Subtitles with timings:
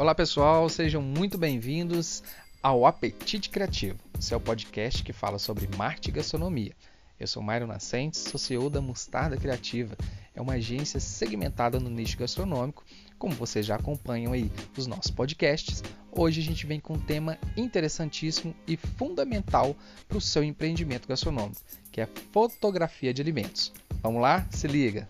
[0.00, 2.22] Olá pessoal, sejam muito bem-vindos
[2.62, 6.72] ao Apetite Criativo, seu podcast que fala sobre marketing e gastronomia.
[7.20, 9.94] Eu sou Mário Nascentes, sou CEO da Mostarda Criativa.
[10.34, 12.82] É uma agência segmentada no nicho gastronômico.
[13.18, 17.36] Como vocês já acompanham aí os nossos podcasts, hoje a gente vem com um tema
[17.54, 19.76] interessantíssimo e fundamental
[20.08, 21.60] para o seu empreendimento gastronômico,
[21.92, 23.70] que é fotografia de alimentos.
[24.02, 24.46] Vamos lá?
[24.50, 25.06] Se liga!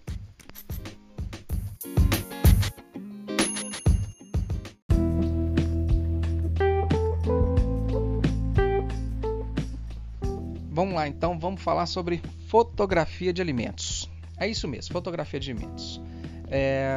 [11.00, 14.10] Lá, então, vamos falar sobre fotografia de alimentos.
[14.36, 16.00] É isso mesmo, fotografia de alimentos.
[16.48, 16.88] É,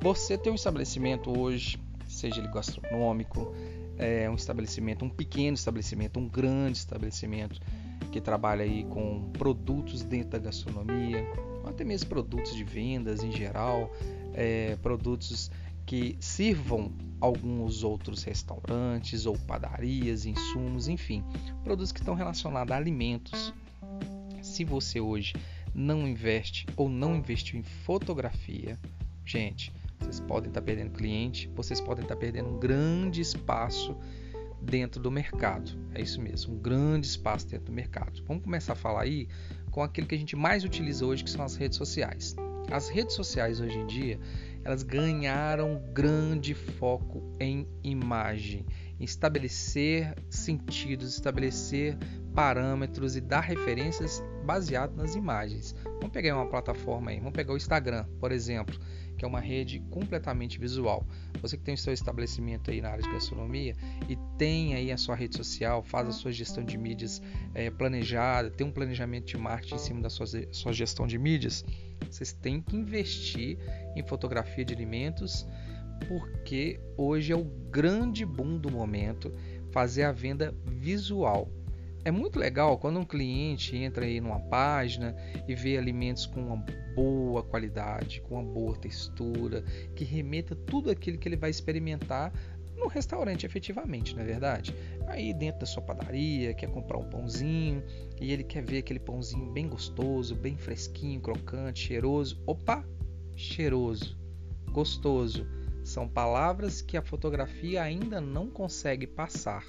[0.00, 3.54] você tem um estabelecimento hoje, seja ele gastronômico,
[3.98, 7.60] é, um estabelecimento, um pequeno estabelecimento, um grande estabelecimento
[8.10, 11.26] que trabalha aí com produtos dentro da gastronomia,
[11.64, 13.90] até mesmo produtos de vendas em geral,
[14.32, 15.50] é, produtos
[15.86, 21.22] que sirvam alguns outros restaurantes ou padarias, insumos, enfim,
[21.62, 23.52] produtos que estão relacionados a alimentos.
[24.42, 25.34] Se você hoje
[25.74, 28.78] não investe ou não investiu em fotografia,
[29.24, 33.96] gente, vocês podem estar perdendo cliente, vocês podem estar perdendo um grande espaço
[34.60, 35.72] dentro do mercado.
[35.94, 38.22] É isso mesmo, um grande espaço dentro do mercado.
[38.26, 39.28] Vamos começar a falar aí
[39.70, 42.36] com aquilo que a gente mais utiliza hoje, que são as redes sociais.
[42.70, 44.18] As redes sociais hoje em dia,
[44.64, 48.64] elas ganharam grande foco em imagem,
[48.98, 51.98] em estabelecer sentidos, estabelecer
[52.34, 55.74] parâmetros e dar referências baseado nas imagens.
[55.84, 58.78] Vamos pegar uma plataforma aí, vamos pegar o Instagram, por exemplo,
[59.24, 61.06] que é uma rede completamente visual.
[61.40, 63.74] Você que tem o seu estabelecimento aí na área de gastronomia
[64.06, 67.22] e tem aí a sua rede social, faz a sua gestão de mídias
[67.54, 71.64] é, planejada, tem um planejamento de marketing em cima da sua, sua gestão de mídias,
[72.10, 73.58] vocês têm que investir
[73.96, 75.46] em fotografia de alimentos,
[76.06, 79.32] porque hoje é o grande boom do momento
[79.72, 81.50] fazer a venda visual.
[82.04, 85.16] É muito legal quando um cliente entra aí numa página
[85.48, 89.62] e vê alimentos com uma boa qualidade, com uma boa textura,
[89.96, 92.30] que remeta tudo aquilo que ele vai experimentar
[92.76, 94.74] no restaurante efetivamente, não é verdade?
[95.06, 97.82] Aí dentro da sua padaria, quer comprar um pãozinho
[98.20, 102.42] e ele quer ver aquele pãozinho bem gostoso, bem fresquinho, crocante, cheiroso.
[102.46, 102.84] Opa,
[103.34, 104.18] cheiroso,
[104.70, 105.46] gostoso.
[105.82, 109.64] São palavras que a fotografia ainda não consegue passar.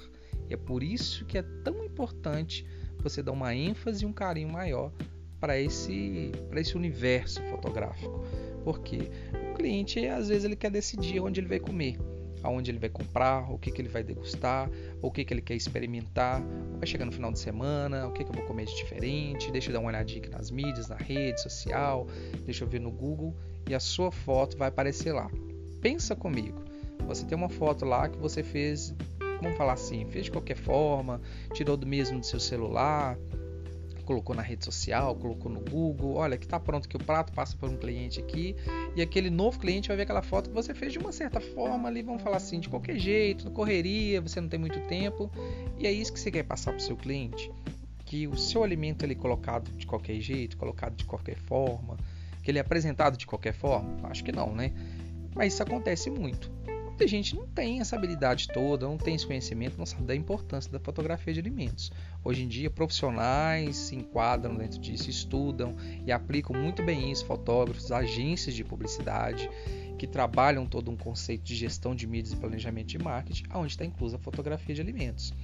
[0.48, 2.66] E é por isso que é tão importante
[2.98, 4.92] você dar uma ênfase e um carinho maior
[5.40, 8.24] para esse, esse universo fotográfico.
[8.64, 9.10] Porque
[9.50, 11.98] o cliente, às vezes, ele quer decidir onde ele vai comer
[12.42, 14.70] aonde ele vai comprar, o que, que ele vai degustar,
[15.02, 16.42] o que, que ele quer experimentar,
[16.78, 19.70] vai chegar no final de semana, o que, que eu vou comer de diferente, deixa
[19.70, 22.06] eu dar uma olhadinha aqui nas mídias, na rede social,
[22.44, 23.34] deixa eu ver no Google
[23.68, 25.30] e a sua foto vai aparecer lá.
[25.80, 26.62] Pensa comigo,
[27.06, 28.94] você tem uma foto lá que você fez,
[29.40, 31.20] vamos falar assim, fez de qualquer forma,
[31.52, 33.18] tirou do mesmo do seu celular,
[34.06, 37.56] colocou na rede social, colocou no Google, olha que está pronto que o prato passa
[37.56, 38.54] por um cliente aqui
[38.94, 41.88] e aquele novo cliente vai ver aquela foto que você fez de uma certa forma
[41.88, 45.30] ali, vamos falar assim, de qualquer jeito, correria, você não tem muito tempo
[45.76, 47.50] e é isso que você quer passar para o seu cliente,
[48.06, 51.96] que o seu alimento ele colocado de qualquer jeito, colocado de qualquer forma,
[52.42, 54.72] que ele é apresentado de qualquer forma, acho que não, né?
[55.34, 56.50] Mas isso acontece muito
[56.96, 60.72] muita gente não tem essa habilidade toda, não tem esse conhecimento, não sabe da importância
[60.72, 61.92] da fotografia de alimentos.
[62.24, 65.76] Hoje em dia, profissionais se enquadram dentro disso, estudam
[66.06, 69.50] e aplicam muito bem isso, fotógrafos, agências de publicidade
[69.98, 73.84] que trabalham todo um conceito de gestão de mídias e planejamento de marketing, onde está
[73.84, 75.34] inclusa a fotografia de alimentos.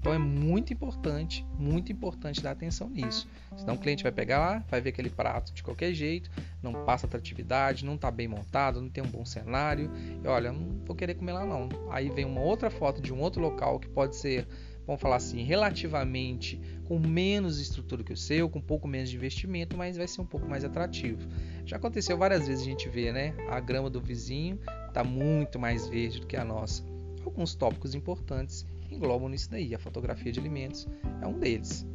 [0.00, 3.28] Então é muito importante, muito importante dar atenção nisso.
[3.54, 6.30] Senão o cliente vai pegar lá, vai ver aquele prato de qualquer jeito,
[6.62, 9.90] não passa atratividade, não está bem montado, não tem um bom cenário.
[10.24, 11.68] E olha, não vou querer comer lá não.
[11.90, 14.48] Aí vem uma outra foto de um outro local que pode ser,
[14.86, 19.16] vamos falar assim, relativamente com menos estrutura que o seu, com um pouco menos de
[19.16, 21.28] investimento, mas vai ser um pouco mais atrativo.
[21.66, 23.34] Já aconteceu várias vezes a gente vê, né?
[23.50, 24.58] A grama do vizinho
[24.88, 26.82] está muito mais verde do que a nossa.
[27.22, 28.64] Alguns tópicos importantes
[28.94, 29.74] englobam nisso daí.
[29.74, 30.88] A fotografia de alimentos
[31.20, 31.86] é um deles.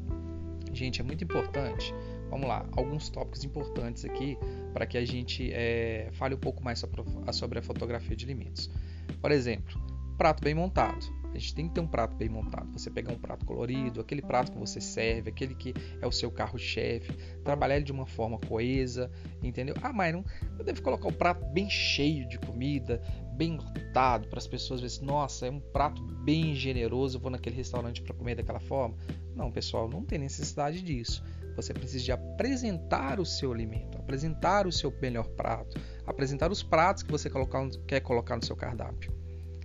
[0.73, 1.93] Gente, é muito importante.
[2.29, 4.37] Vamos lá, alguns tópicos importantes aqui
[4.73, 6.83] para que a gente é, fale um pouco mais
[7.31, 8.69] sobre a fotografia de alimentos.
[9.21, 9.79] Por exemplo,
[10.17, 11.05] prato bem montado.
[11.33, 12.71] A gente tem que ter um prato bem montado.
[12.71, 16.31] Você pegar um prato colorido, aquele prato que você serve, aquele que é o seu
[16.31, 17.11] carro-chefe,
[17.43, 19.11] trabalhar ele de uma forma coesa,
[19.43, 19.75] entendeu?
[19.81, 20.23] Ah, mas não,
[20.57, 23.01] eu devo colocar o prato bem cheio de comida,
[23.35, 27.55] bem lotado, para as pessoas verem nossa, é um prato bem generoso, eu vou naquele
[27.55, 28.95] restaurante para comer daquela forma.
[29.35, 31.23] Não, pessoal, não tem necessidade disso.
[31.55, 37.03] Você precisa de apresentar o seu alimento, apresentar o seu melhor prato, apresentar os pratos
[37.03, 39.13] que você colocar, quer colocar no seu cardápio.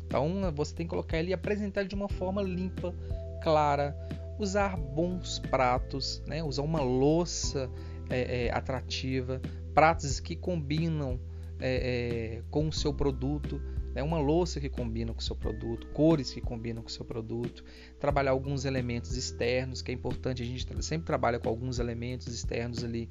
[0.07, 2.95] Então você tem que colocar ele e apresentar ele de uma forma limpa,
[3.43, 3.97] clara,
[4.39, 6.43] usar bons pratos, né?
[6.43, 7.71] usar uma louça
[8.09, 9.41] é, é, atrativa,
[9.75, 11.21] pratos que combinam
[11.61, 13.61] é, é com o seu produto,
[13.95, 14.03] né?
[14.03, 17.65] uma louça que combina com o seu produto, cores que combinam com o seu produto,
[17.99, 22.85] trabalhar alguns elementos externos, que é importante, a gente sempre trabalha com alguns elementos externos
[22.85, 23.11] ali,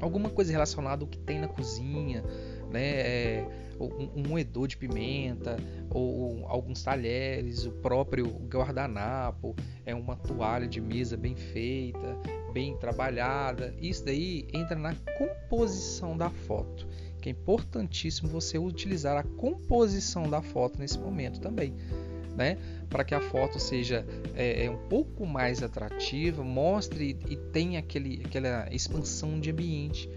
[0.00, 2.22] alguma coisa relacionada ao que tem na cozinha,
[2.70, 2.82] né?
[2.82, 3.48] É,
[3.80, 5.56] um, um moedor de pimenta,
[5.90, 9.54] ou alguns talheres, o próprio guardanapo,
[9.84, 12.18] é uma toalha de mesa bem feita,
[12.52, 13.74] bem trabalhada.
[13.80, 16.86] Isso daí entra na composição da foto,
[17.24, 21.72] que é importantíssimo você utilizar a composição da foto nesse momento também.
[22.36, 22.58] Né?
[22.90, 24.04] Para que a foto seja
[24.34, 30.10] é, é, um pouco mais atrativa, mostre e tenha aquele, aquela expansão de ambiente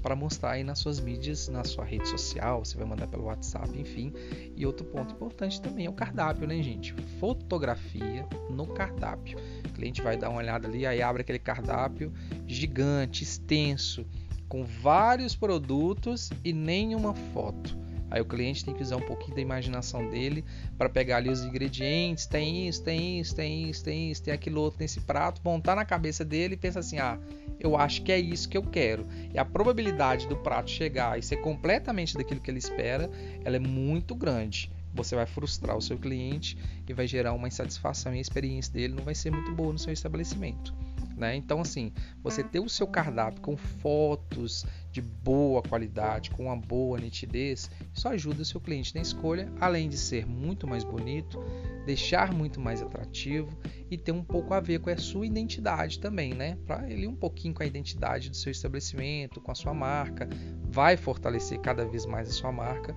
[0.00, 3.68] para mostrar aí nas suas mídias, na sua rede social, você vai mandar pelo WhatsApp,
[3.78, 4.12] enfim.
[4.56, 6.94] E outro ponto importante também é o cardápio, né, gente?
[7.18, 9.38] Fotografia no cardápio.
[9.66, 12.12] O cliente vai dar uma olhada ali, aí abre aquele cardápio
[12.46, 14.06] gigante, extenso,
[14.54, 17.76] com vários produtos e nenhuma foto.
[18.08, 20.44] Aí o cliente tem que usar um pouquinho da imaginação dele
[20.78, 24.60] para pegar ali os ingredientes, tem isso, tem isso, tem isso, tem isso, tem aquilo
[24.60, 27.18] outro nesse prato, montar na cabeça dele e pensa assim: "Ah,
[27.58, 29.04] eu acho que é isso que eu quero".
[29.34, 33.10] E a probabilidade do prato chegar e ser completamente daquilo que ele espera,
[33.44, 34.70] ela é muito grande.
[34.94, 36.56] Você vai frustrar o seu cliente
[36.88, 39.78] e vai gerar uma insatisfação e a experiência dele não vai ser muito boa no
[39.78, 40.74] seu estabelecimento.
[41.16, 41.36] Né?
[41.36, 41.92] Então, assim,
[42.22, 48.08] você ter o seu cardápio com fotos de boa qualidade, com uma boa nitidez, isso
[48.08, 51.38] ajuda o seu cliente na escolha, além de ser muito mais bonito,
[51.86, 53.56] deixar muito mais atrativo
[53.90, 56.56] e ter um pouco a ver com a sua identidade também, né?
[56.66, 60.28] Para ele um pouquinho com a identidade do seu estabelecimento, com a sua marca,
[60.68, 62.94] vai fortalecer cada vez mais a sua marca,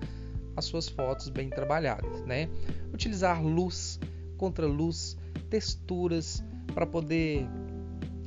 [0.58, 2.48] as suas fotos bem trabalhadas, né?
[2.92, 3.98] Utilizar luz,
[4.36, 5.16] contra luz,
[5.50, 6.44] texturas
[6.74, 7.46] para poder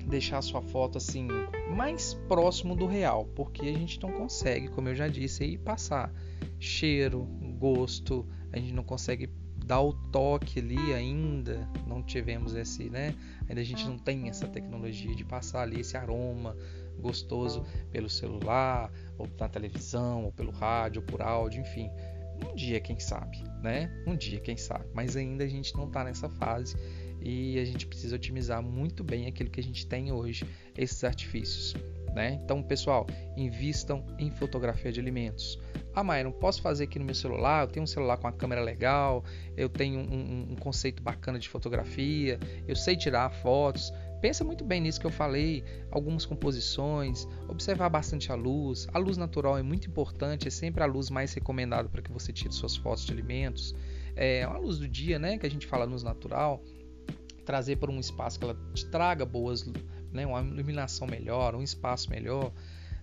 [0.08, 1.28] deixar a sua foto assim
[1.76, 6.12] mais próximo do real, porque a gente não consegue, como eu já disse, aí passar
[6.60, 7.24] cheiro,
[7.58, 9.30] gosto, a gente não consegue
[9.66, 13.16] dar o toque ali ainda, não tivemos esse, né?
[13.48, 16.58] Ainda a gente não tem essa tecnologia de passar ali esse aroma
[17.00, 21.90] gostoso pelo celular, ou na televisão, ou pelo rádio, ou por áudio, enfim.
[22.46, 23.90] Um dia, quem sabe, né?
[24.08, 24.86] Um dia, quem sabe.
[24.94, 26.76] Mas ainda a gente não está nessa fase
[27.22, 30.46] e a gente precisa otimizar muito bem aquilo que a gente tem hoje,
[30.78, 31.76] esses artifícios.
[32.14, 32.42] Né?
[32.44, 33.08] Então, pessoal,
[33.38, 35.58] invistam em fotografia de alimentos.
[35.94, 37.64] Ah, não posso fazer aqui no meu celular.
[37.64, 39.24] Eu tenho um celular com uma câmera legal,
[39.56, 43.94] eu tenho um, um conceito bacana de fotografia, eu sei tirar fotos.
[44.22, 48.88] Pensa muito bem nisso que eu falei, algumas composições, observar bastante a luz.
[48.94, 52.32] A luz natural é muito importante, é sempre a luz mais recomendada para que você
[52.32, 53.74] tire suas fotos de alimentos.
[54.16, 56.64] É a luz do dia, né, que a gente fala luz natural
[57.46, 59.66] trazer para um espaço que ela te traga boas,
[60.12, 62.52] né, uma iluminação melhor, um espaço melhor.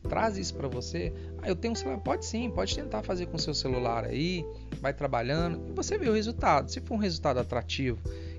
[0.09, 1.12] Traz isso para você.
[1.43, 1.99] Ah, eu tenho um celular.
[1.99, 4.44] Pode sim, pode tentar fazer com seu celular aí,
[4.81, 6.71] vai trabalhando e você vê o resultado.
[6.71, 7.99] Se for um resultado atrativo,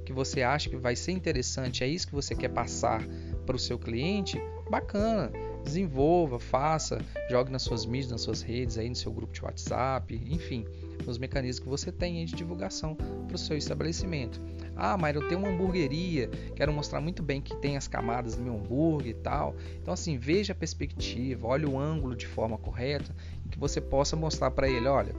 [0.09, 3.05] que você acha que vai ser interessante, é isso que você quer passar
[3.45, 5.31] para o seu cliente, bacana.
[5.63, 10.19] Desenvolva, faça, jogue nas suas mídias, nas suas redes, aí no seu grupo de WhatsApp,
[10.27, 10.65] enfim,
[11.05, 14.41] nos mecanismos que você tem de divulgação para o seu estabelecimento.
[14.75, 18.41] Ah, mas eu tenho uma hamburgueria, quero mostrar muito bem que tem as camadas do
[18.41, 19.55] meu hambúrguer e tal.
[19.79, 23.15] Então, assim, veja a perspectiva, olhe o ângulo de forma correta,
[23.51, 25.13] que você possa mostrar para ele, olha,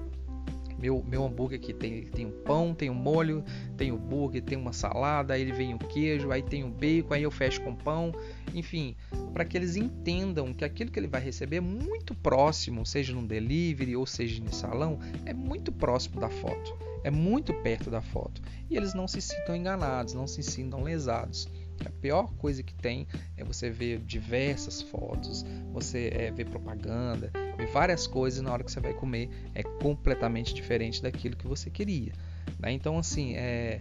[0.80, 3.44] meu, meu hambúrguer aqui tem, tem um pão, tem um molho,
[3.76, 7.14] tem o hambúrguer, tem uma salada, aí ele vem o queijo, aí tem o bacon,
[7.14, 8.12] aí eu fecho com pão,
[8.54, 8.96] enfim,
[9.32, 13.26] para que eles entendam que aquilo que ele vai receber é muito próximo, seja no
[13.26, 18.40] delivery ou seja no salão, é muito próximo da foto, é muito perto da foto.
[18.68, 21.48] E eles não se sintam enganados, não se sintam lesados.
[21.84, 23.06] A pior coisa que tem
[23.36, 27.32] é você ver diversas fotos, você é, ver propaganda,
[27.66, 32.12] várias coisas na hora que você vai comer é completamente diferente daquilo que você queria.
[32.58, 32.72] Né?
[32.72, 33.78] Então, assim, é,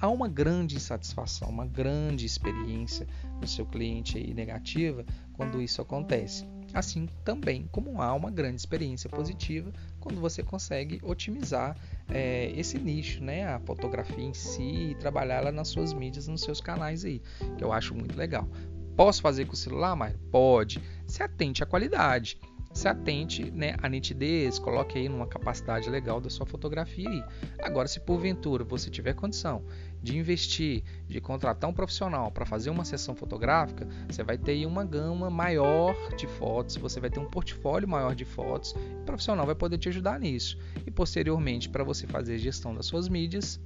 [0.00, 3.06] há uma grande insatisfação, uma grande experiência
[3.40, 6.46] no seu cliente aí negativa quando isso acontece.
[6.72, 11.76] Assim também como há uma grande experiência positiva quando você consegue otimizar
[12.08, 16.40] é, esse nicho, né, a fotografia em si e trabalhar ela nas suas mídias, nos
[16.40, 17.20] seus canais aí,
[17.58, 18.48] que eu acho muito legal.
[18.96, 20.80] Posso fazer com o celular, mas pode.
[21.06, 22.38] Se atente à qualidade.
[22.72, 27.24] Se atente né, à nitidez, coloque aí numa capacidade legal da sua fotografia aí.
[27.60, 29.64] Agora, se porventura você tiver condição
[30.02, 34.84] de investir, de contratar um profissional para fazer uma sessão fotográfica, você vai ter uma
[34.84, 39.46] gama maior de fotos, você vai ter um portfólio maior de fotos, e o profissional
[39.46, 40.58] vai poder te ajudar nisso.
[40.86, 43.60] E posteriormente, para você fazer gestão das suas mídias,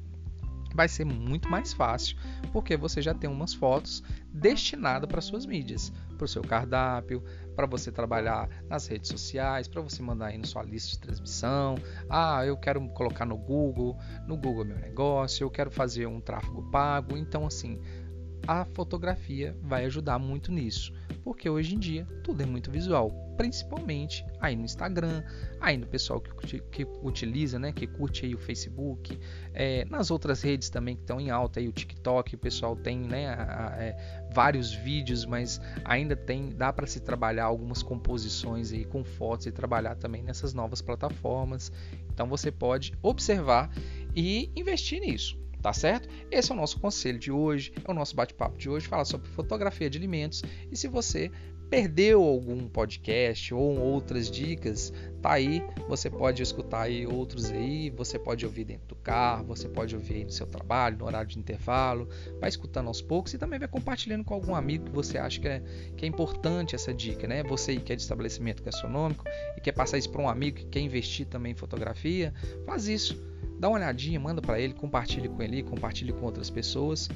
[0.77, 2.17] vai ser muito mais fácil,
[2.53, 4.03] porque você já tem umas fotos
[4.33, 7.25] destinadas para suas mídias, para o seu cardápio,
[7.57, 11.77] para você trabalhar nas redes sociais, para você mandar aí na sua lista de transmissão.
[12.11, 16.21] Ah, eu quero colocar no Google, no Google é meu negócio, eu quero fazer um
[16.21, 17.17] tráfego pago.
[17.17, 17.81] Então, assim,
[18.47, 20.93] a fotografia vai ajudar muito nisso,
[21.25, 25.23] porque hoje em dia tudo é muito visual, principalmente aí no Instagram,
[25.61, 29.19] aí no pessoal que, que utiliza, né, que curte aí o Facebook,
[29.53, 32.99] é, nas outras redes também que estão em alta, aí o TikTok, o pessoal tem,
[32.99, 38.73] né, a, a, é, vários vídeos, mas ainda tem, dá para se trabalhar algumas composições
[38.73, 41.71] aí com fotos e trabalhar também nessas novas plataformas.
[42.13, 43.71] Então você pode observar
[44.15, 46.09] e investir nisso tá certo?
[46.31, 49.29] Esse é o nosso conselho de hoje, é o nosso bate-papo de hoje, fala sobre
[49.31, 50.41] fotografia de alimentos.
[50.71, 51.29] E se você
[51.69, 58.17] perdeu algum podcast ou outras dicas, tá aí, você pode escutar aí outros aí, você
[58.17, 61.37] pode ouvir dentro do carro, você pode ouvir aí no seu trabalho, no horário de
[61.37, 62.09] intervalo,
[62.39, 65.49] vai escutando aos poucos e também vai compartilhando com algum amigo que você acha que
[65.49, 65.61] é,
[65.97, 67.43] que é importante essa dica, né?
[67.43, 69.25] Você que é de estabelecimento gastronômico
[69.57, 72.33] e quer passar isso para um amigo que quer investir também em fotografia,
[72.65, 73.21] faz isso
[73.59, 77.09] dá uma olhadinha, manda para ele, compartilhe com ele, compartilhe com outras pessoas.